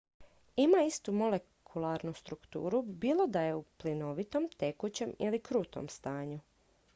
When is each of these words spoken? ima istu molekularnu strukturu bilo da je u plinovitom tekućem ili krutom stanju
ima 0.61 0.79
istu 0.83 1.11
molekularnu 1.17 2.13
strukturu 2.13 2.81
bilo 3.03 3.27
da 3.27 3.41
je 3.41 3.55
u 3.55 3.63
plinovitom 3.77 4.49
tekućem 4.57 5.13
ili 5.19 5.39
krutom 5.39 5.89
stanju 5.89 6.39